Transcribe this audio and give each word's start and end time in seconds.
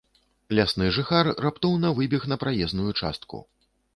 Лясны 0.59 0.87
жыхар 0.95 1.29
раптоўна 1.45 1.93
выбег 2.01 2.25
на 2.33 2.37
праезную 2.47 2.91
частку. 3.01 3.45